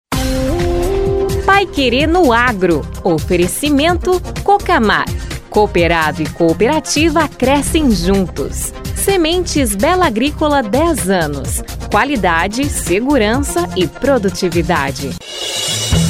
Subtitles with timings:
[1.46, 2.82] Pai Querer no Agro.
[3.04, 5.06] Oferecimento Cocamar.
[5.52, 8.74] Cooperado e cooperativa crescem juntos.
[8.96, 11.64] Sementes Bela Agrícola 10 anos.
[11.92, 15.10] Qualidade, segurança e produtividade.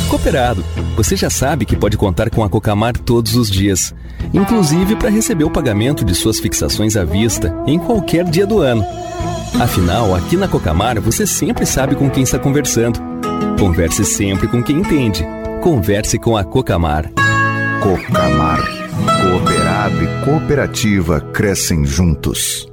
[0.10, 0.64] Cooperado.
[0.98, 3.96] Você já sabe que pode contar com a Cocamar todos os dias,
[4.34, 8.86] inclusive para receber o pagamento de suas fixações à vista em qualquer dia do ano.
[9.58, 13.00] Afinal, aqui na Cocamar você sempre sabe com quem está conversando.
[13.58, 15.26] Converse sempre com quem entende.
[15.62, 17.10] Converse com a Cocamar.
[17.82, 18.60] Cocamar.
[19.22, 22.68] Cooperado e cooperativa crescem juntos.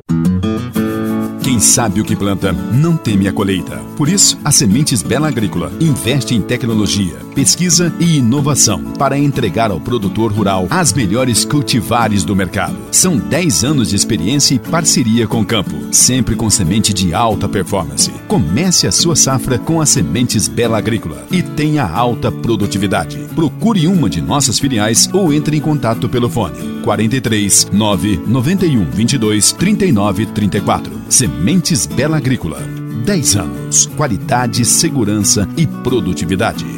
[1.56, 3.78] Quem sabe o que planta não teme a colheita.
[3.96, 9.80] Por isso, a Sementes Bela Agrícola investe em tecnologia, pesquisa e inovação para entregar ao
[9.80, 12.76] produtor rural as melhores cultivares do mercado.
[12.92, 17.48] São 10 anos de experiência e parceria com o campo, sempre com semente de alta
[17.48, 18.12] performance.
[18.28, 23.16] Comece a sua safra com as Sementes Bela Agrícola e tenha alta produtividade.
[23.34, 29.52] Procure uma de nossas filiais ou entre em contato pelo fone 43 9 91 22
[29.52, 30.95] 39 34.
[31.08, 32.60] Sementes Bela Agrícola.
[33.04, 33.86] 10 anos.
[33.96, 36.75] Qualidade, segurança e produtividade.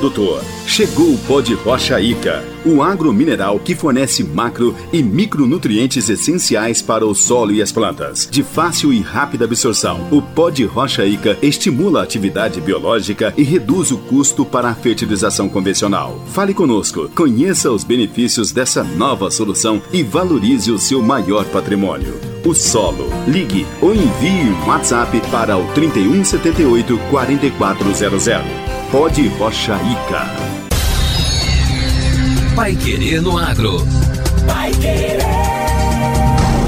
[0.00, 6.08] Produtor, chegou o pó de rocha Ica, o agro mineral que fornece macro e micronutrientes
[6.08, 10.08] essenciais para o solo e as plantas, de fácil e rápida absorção.
[10.10, 14.74] O pó de rocha Ica estimula a atividade biológica e reduz o custo para a
[14.74, 16.18] fertilização convencional.
[16.28, 22.18] Fale conosco, conheça os benefícios dessa nova solução e valorize o seu maior patrimônio.
[22.42, 23.10] O solo.
[23.28, 28.69] Ligue ou envie um WhatsApp para o 3178 4400.
[28.90, 30.26] Pode Rocha Ica.
[32.56, 33.78] Pai Querer no Agro.
[34.44, 35.20] Pai Querer.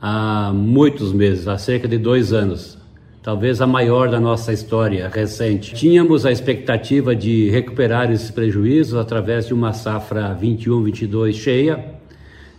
[0.00, 2.78] há muitos meses, há cerca de dois anos,
[3.22, 5.74] talvez a maior da nossa história recente.
[5.74, 11.84] Tínhamos a expectativa de recuperar esses prejuízos através de uma safra 21-22 cheia.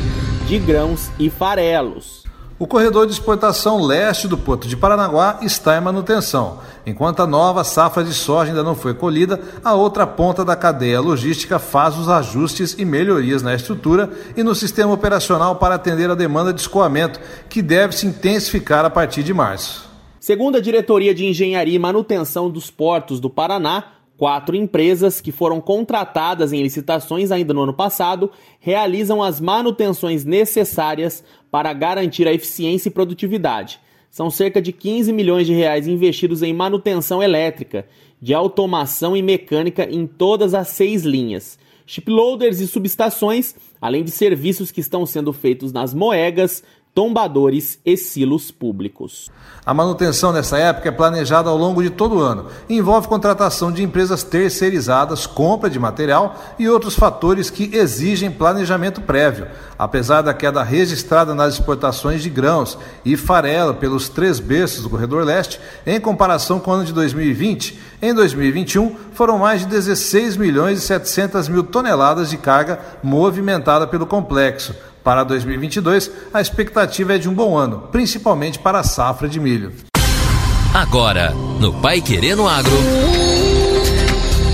[0.48, 2.24] de grãos e farelos.
[2.58, 6.60] O corredor de exportação leste do Porto de Paranaguá está em manutenção.
[6.86, 11.02] Enquanto a nova safra de soja ainda não foi colhida, a outra ponta da cadeia
[11.02, 16.16] logística faz os ajustes e melhorias na estrutura e no sistema operacional para atender a
[16.16, 19.95] demanda de escoamento, que deve se intensificar a partir de março.
[20.26, 25.62] Segundo a Diretoria de Engenharia e Manutenção dos Portos do Paraná, quatro empresas que foram
[25.62, 32.90] contratadas em licitações ainda no ano passado realizam as manutenções necessárias para garantir a eficiência
[32.90, 33.80] e produtividade.
[34.10, 37.86] São cerca de 15 milhões de reais investidos em manutenção elétrica,
[38.20, 44.72] de automação e mecânica em todas as seis linhas, shiploaders e subestações, além de serviços
[44.72, 46.64] que estão sendo feitos nas moegas,
[46.96, 49.30] tombadores e silos públicos.
[49.66, 52.46] A manutenção nessa época é planejada ao longo de todo o ano.
[52.70, 59.48] Envolve contratação de empresas terceirizadas, compra de material e outros fatores que exigem planejamento prévio.
[59.78, 65.26] Apesar da queda registrada nas exportações de grãos e farelo pelos três berços do Corredor
[65.26, 70.78] Leste, em comparação com o ano de 2020, em 2021 foram mais de 16 milhões
[70.78, 74.74] e 700 mil toneladas de carga movimentada pelo complexo.
[75.06, 79.72] Para 2022, a expectativa é de um bom ano, principalmente para a safra de milho.
[80.74, 81.30] Agora,
[81.60, 82.76] no Pai Querendo Agro.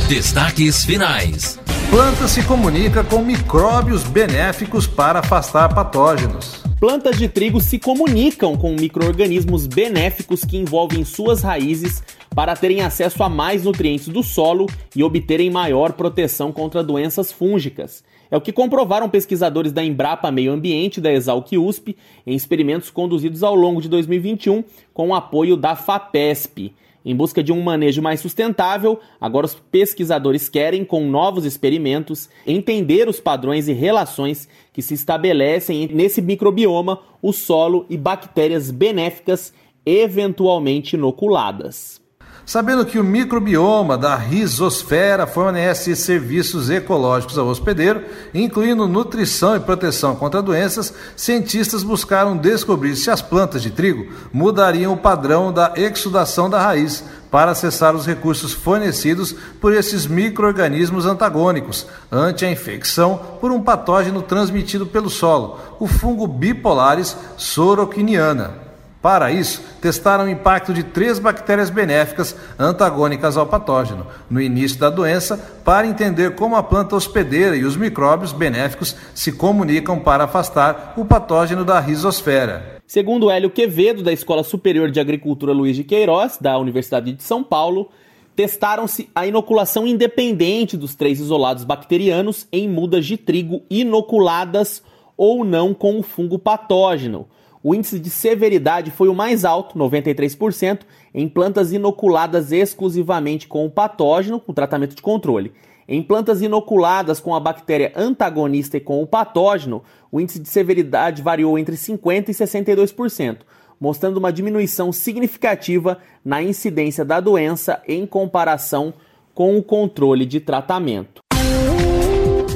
[0.10, 1.58] Destaques finais.
[1.90, 6.62] Planta se comunica com micróbios benéficos para afastar patógenos.
[6.82, 12.04] Plantas de trigo se comunicam com micro-organismos benéficos que envolvem suas raízes
[12.36, 18.04] para terem acesso a mais nutrientes do solo e obterem maior proteção contra doenças fúngicas.
[18.32, 23.44] É o que comprovaram pesquisadores da Embrapa Meio Ambiente da Exalc USP em experimentos conduzidos
[23.44, 24.64] ao longo de 2021
[24.94, 26.74] com o apoio da FAPESP.
[27.04, 33.10] Em busca de um manejo mais sustentável, agora os pesquisadores querem, com novos experimentos, entender
[33.10, 39.54] os padrões e relações que se estabelecem nesse microbioma, o solo e bactérias benéficas
[39.86, 42.01] eventualmente inoculadas.
[42.46, 48.04] Sabendo que o microbioma da risosfera fornece serviços ecológicos ao hospedeiro,
[48.34, 54.94] incluindo nutrição e proteção contra doenças, cientistas buscaram descobrir se as plantas de trigo mudariam
[54.94, 61.88] o padrão da exudação da raiz para acessar os recursos fornecidos por esses microorganismos antagônicos
[62.12, 68.71] ante a infecção por um patógeno transmitido pelo solo, o fungo bipolaris soroquiniana.
[69.02, 74.92] Para isso, testaram o impacto de três bactérias benéficas antagônicas ao patógeno no início da
[74.92, 80.94] doença para entender como a planta hospedeira e os micróbios benéficos se comunicam para afastar
[80.96, 82.80] o patógeno da risosfera.
[82.86, 87.44] Segundo Hélio Quevedo, da Escola Superior de Agricultura Luiz de Queiroz, da Universidade de São
[87.44, 87.90] Paulo,
[88.36, 94.84] testaram-se a inoculação independente dos três isolados bacterianos em mudas de trigo inoculadas
[95.18, 97.28] ou não com o fungo patógeno
[97.64, 100.82] o índice de severidade foi o mais alto, 93%,
[101.14, 105.54] em plantas inoculadas exclusivamente com o patógeno, com tratamento de controle.
[105.88, 111.22] Em plantas inoculadas com a bactéria antagonista e com o patógeno, o índice de severidade
[111.22, 113.38] variou entre 50% e 62%,
[113.80, 118.94] mostrando uma diminuição significativa na incidência da doença em comparação
[119.36, 121.21] com o controle de tratamento.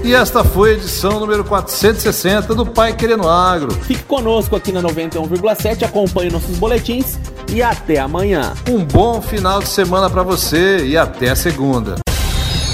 [0.05, 3.71] E esta foi a edição número 460 do Pai Querendo Agro.
[3.71, 7.17] Fique conosco aqui na 91,7, acompanhe nossos boletins
[7.51, 8.53] e até amanhã.
[8.69, 11.95] Um bom final de semana para você e até segunda.